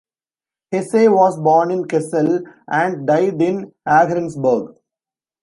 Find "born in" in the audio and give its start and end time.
1.39-1.83